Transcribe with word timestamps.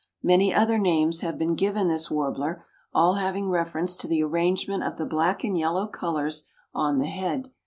Many 0.23 0.51
other 0.51 0.79
names 0.79 1.21
have 1.21 1.37
been 1.37 1.53
given 1.53 1.87
this 1.87 2.09
warbler, 2.09 2.65
all 2.91 3.17
having 3.17 3.51
reference 3.51 3.95
to 3.97 4.07
the 4.07 4.23
arrangement 4.23 4.81
of 4.81 4.97
the 4.97 5.05
black 5.05 5.43
and 5.43 5.55
yellow 5.55 5.85
colors 5.85 6.47
on 6.73 6.97
the 6.97 7.05
head. 7.05 7.51